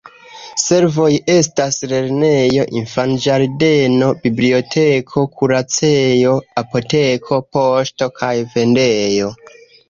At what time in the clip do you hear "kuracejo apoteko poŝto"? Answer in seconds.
5.43-8.11